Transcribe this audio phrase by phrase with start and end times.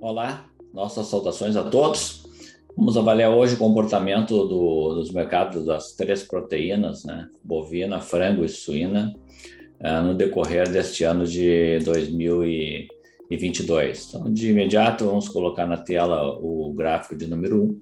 [0.00, 2.22] Olá, nossas saudações a todos.
[2.76, 7.28] Vamos avaliar hoje o comportamento do, dos mercados das três proteínas, né?
[7.42, 9.12] bovina, frango e suína,
[9.80, 14.08] uh, no decorrer deste ano de 2022.
[14.08, 17.80] Então, de imediato, vamos colocar na tela o gráfico de número 1,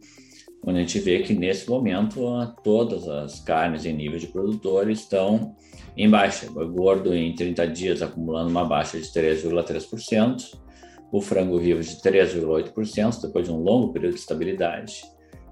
[0.68, 2.18] onde a gente vê que nesse momento
[2.64, 5.54] todas as carnes em nível de produtor estão
[5.94, 6.50] em baixa.
[6.50, 10.64] O gordo em 30 dias acumulando uma baixa de 3,3%,
[11.12, 15.02] o frango vivo de 3,8% depois de um longo período de estabilidade,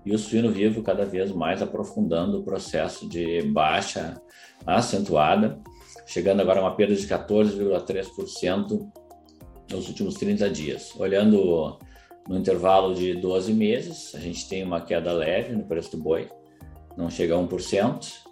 [0.04, 4.20] e o suíno vivo cada vez mais aprofundando o processo de baixa
[4.66, 5.58] acentuada,
[6.06, 8.86] chegando agora a uma perda de 14,3%
[9.70, 10.94] nos últimos 30 dias.
[10.98, 11.78] Olhando
[12.28, 16.28] no intervalo de 12 meses, a gente tem uma queda leve no preço do boi,
[16.96, 18.24] não chega a 1%.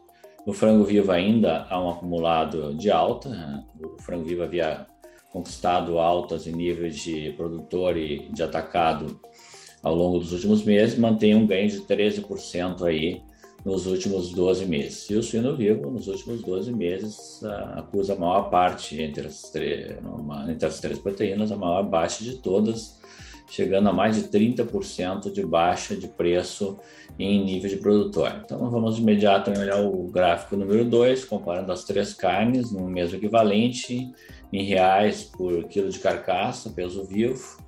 [0.46, 4.86] No frango vivo ainda há um acumulado de alta, o frango vivo havia
[5.32, 9.18] conquistado altas em níveis de produtor e de atacado
[9.82, 13.23] ao longo dos últimos meses, mantém um ganho de 13% aí
[13.65, 15.09] nos últimos 12 meses.
[15.10, 17.42] E o suíno vivo, nos últimos 12 meses,
[17.74, 19.52] acusa a maior parte entre as,
[20.48, 23.01] entre as três proteínas, a maior baixa de todas,
[23.52, 26.78] chegando a mais de 30% de baixa de preço
[27.18, 28.40] em nível de produtor.
[28.42, 33.18] Então vamos de imediato olhar o gráfico número 2, comparando as três carnes no mesmo
[33.18, 34.10] equivalente
[34.50, 37.58] em reais por quilo de carcaça, peso vivo,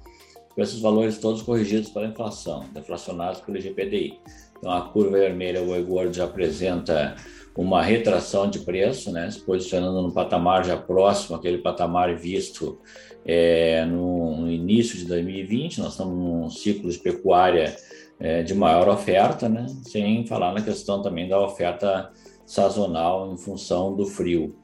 [0.55, 4.19] com esses valores todos corrigidos pela inflação, deflacionados pelo IGPDI.
[4.57, 7.15] Então a curva vermelha, o Egord já apresenta
[7.57, 12.81] uma retração de preço, né, se posicionando no patamar já próximo àquele patamar visto
[13.25, 15.81] é, no, no, início de 2020.
[15.81, 17.77] Nós estamos num ciclo de pecuária
[18.19, 22.11] é, de maior oferta, né, sem falar na questão também da oferta
[22.45, 24.57] sazonal em função do frio.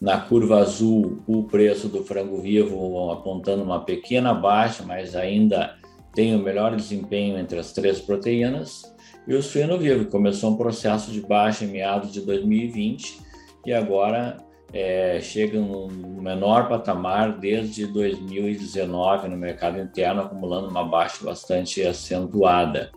[0.00, 5.76] Na curva azul, o preço do frango vivo apontando uma pequena baixa, mas ainda
[6.12, 8.82] tem o melhor desempenho entre as três proteínas.
[9.26, 13.20] E o suíno vivo começou um processo de baixa em meados de 2020
[13.64, 14.36] e agora
[14.72, 22.90] é, chega no menor patamar desde 2019 no mercado interno, acumulando uma baixa bastante acentuada.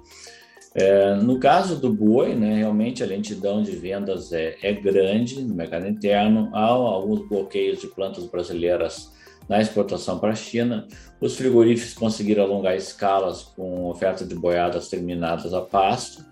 [0.74, 5.56] É, no caso do boi, né, realmente a lentidão de vendas é, é, grande no
[5.56, 9.14] mercado interno, há alguns bloqueios de plantas brasileiras
[9.48, 10.88] na exportação para a China.
[11.20, 16.26] Os frigoríficos conseguiram alongar escalas com oferta de boiadas terminadas a pasto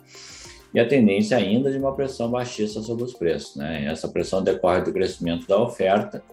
[0.73, 3.55] e a tendência ainda de uma pressão baixista sobre os preços.
[3.55, 3.85] Né?
[3.85, 6.23] Essa pressão decorre do crescimento da oferta,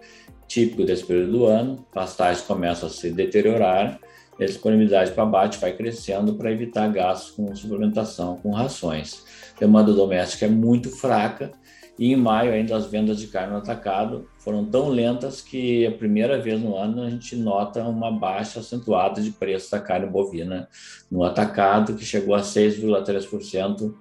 [0.47, 3.99] típico desse período do ano, pastais começam a se deteriorar
[4.43, 9.23] a disponibilidade para abate vai crescendo para evitar gastos com suplementação, com rações.
[9.55, 11.51] A demanda doméstica é muito fraca
[11.99, 15.91] e em maio ainda as vendas de carne no atacado foram tão lentas que a
[15.91, 20.67] primeira vez no ano a gente nota uma baixa acentuada de preço da carne bovina
[21.11, 23.93] no atacado, que chegou a 6,3%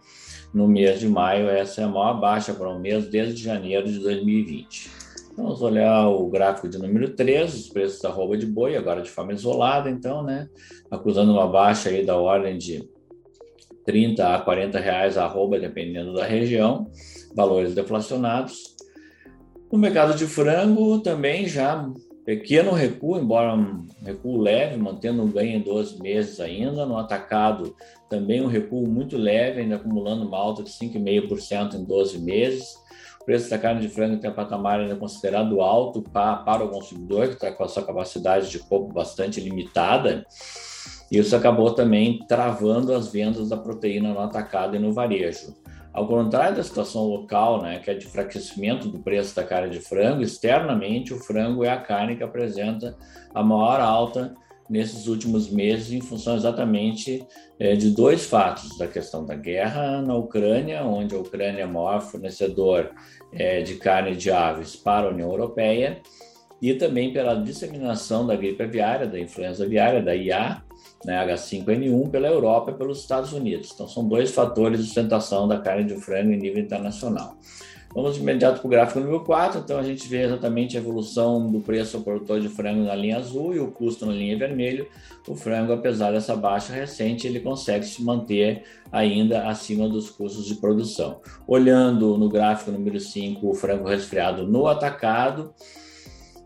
[0.54, 1.48] no mês de maio.
[1.48, 5.09] Essa é a maior baixa para um mês desde janeiro de 2020.
[5.36, 9.10] Vamos olhar o gráfico de número 3, os preços da roupa de boi, agora de
[9.10, 10.48] forma isolada, então, né?
[10.90, 12.88] Acusando uma baixa aí da ordem de
[13.84, 16.90] 30 a 40 reais a arroba, dependendo da região,
[17.34, 18.76] valores deflacionados.
[19.72, 21.88] No mercado de frango também já
[22.24, 26.84] pequeno recuo, embora um recuo leve, mantendo um ganho em 12 meses ainda.
[26.86, 27.74] No atacado
[28.08, 32.74] também um recuo muito leve, ainda acumulando uma alta de 5,5% em 12 meses.
[33.30, 37.28] Preço da carne de frango tem um patamar ainda considerado alto para, para o consumidor,
[37.28, 40.26] que está com a sua capacidade de compra bastante limitada.
[41.12, 45.54] Isso acabou também travando as vendas da proteína no atacado e no varejo.
[45.92, 49.78] Ao contrário da situação local, né, que é de enfraquecimento do preço da carne de
[49.78, 52.96] frango, externamente o frango é a carne que apresenta
[53.32, 54.34] a maior alta
[54.70, 57.26] nesses últimos meses em função exatamente
[57.58, 61.72] é, de dois fatos: da questão da guerra na Ucrânia, onde a Ucrânia é o
[61.72, 62.90] maior fornecedor
[63.32, 66.00] é, de carne de aves para a União Europeia,
[66.62, 70.62] e também pela disseminação da gripe aviária, da influenza aviária, da IA,
[71.04, 73.70] né, H5N1, pela Europa e pelos Estados Unidos.
[73.74, 77.36] Então, são dois fatores de sustentação da carne de frango em nível internacional.
[77.92, 79.60] Vamos de imediato para o gráfico número 4.
[79.60, 83.16] Então, a gente vê exatamente a evolução do preço ao produtor de frango na linha
[83.16, 84.86] azul e o custo na linha vermelha.
[85.26, 90.54] O frango, apesar dessa baixa recente, ele consegue se manter ainda acima dos custos de
[90.54, 91.20] produção.
[91.48, 95.52] Olhando no gráfico número 5, o frango resfriado no atacado,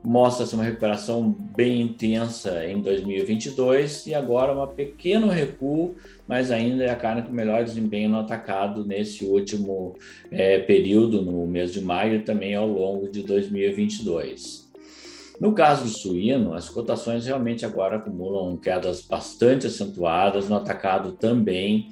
[0.04, 5.94] mostra-se uma recuperação bem intensa em 2022 e agora um pequeno recuo,
[6.28, 9.96] mas ainda é a carne com melhor desempenho no atacado nesse último
[10.30, 14.64] é, período, no mês de maio e também ao longo de 2022.
[15.40, 21.88] No caso do suíno, as cotações realmente agora acumulam quedas bastante acentuadas, no atacado também.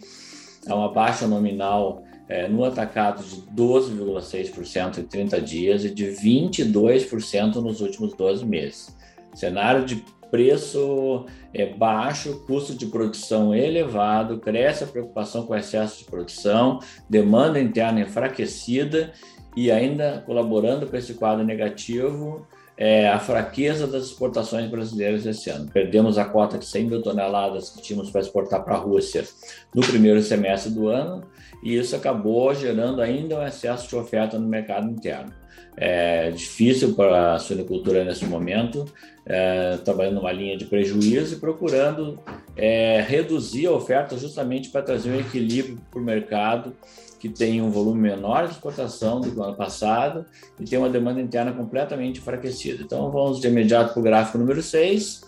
[0.69, 7.57] Há uma baixa nominal é, no atacado de 12,6% em 30 dias e de 22%
[7.57, 8.97] nos últimos 12 meses.
[9.35, 16.05] Cenário de preço é baixo, custo de produção elevado, cresce a preocupação com excesso de
[16.07, 19.13] produção, demanda interna enfraquecida
[19.55, 22.47] e ainda colaborando com esse quadro negativo,
[22.85, 25.71] é, a fraqueza das exportações brasileiras esse ano.
[25.71, 29.25] Perdemos a cota de 100 mil toneladas que tínhamos para exportar para a Rússia
[29.73, 31.23] no primeiro semestre do ano,
[31.63, 35.33] e isso acabou gerando ainda um excesso de oferta no mercado interno.
[35.77, 38.85] É difícil para a suinicultura nesse momento,
[39.25, 42.19] é, trabalhando numa linha de prejuízo e procurando
[42.57, 46.75] é, reduzir a oferta justamente para trazer um equilíbrio para o mercado
[47.23, 50.27] que tem um volume menor de exportação do que o ano passado
[50.59, 52.83] e tem uma demanda interna completamente enfraquecida.
[52.83, 55.23] Então, vamos de imediato para o gráfico número 6.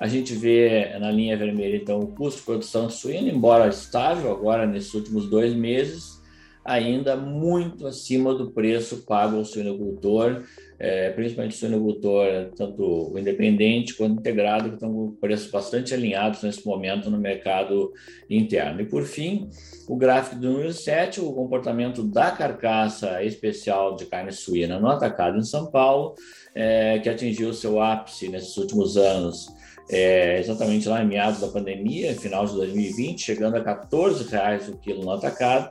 [0.00, 4.66] A gente vê na linha vermelha, então, o custo de produção de embora estável agora
[4.66, 6.20] nesses últimos dois meses,
[6.66, 10.42] ainda muito acima do preço pago ao suinocultor,
[10.78, 12.26] é, principalmente o suinocultor,
[12.56, 17.18] tanto o independente quanto o integrado, que estão com preços bastante alinhados nesse momento no
[17.18, 17.92] mercado
[18.28, 18.80] interno.
[18.80, 19.48] E por fim,
[19.88, 25.38] o gráfico do número 7, o comportamento da carcaça especial de carne suína no atacado
[25.38, 26.14] em São Paulo,
[26.54, 29.54] é, que atingiu seu ápice nesses últimos anos
[29.88, 34.78] é, exatamente lá em meados da pandemia, final de 2020, chegando a R$ 14,00 o
[34.78, 35.70] quilo no atacado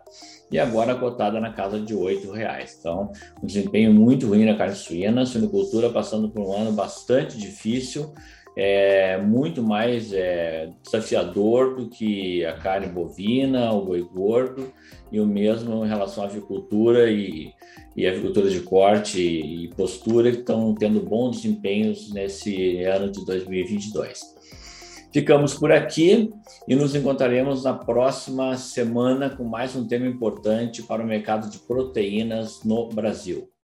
[0.52, 2.78] e agora cotada na casa de R$ reais.
[2.80, 3.12] Então,
[3.42, 8.14] um desempenho muito ruim na carne suína, a suinocultura passando por um ano bastante difícil,
[8.58, 14.72] é muito mais é, desafiador do que a carne bovina, o boi gordo,
[15.12, 17.52] e o mesmo em relação à avicultura e,
[17.98, 24.36] e avicultura de corte e postura, que estão tendo bons desempenhos nesse ano de 2022.
[25.12, 26.30] Ficamos por aqui
[26.68, 31.60] e nos encontraremos na próxima semana com mais um tema importante para o mercado de
[31.60, 33.50] proteínas no Brasil.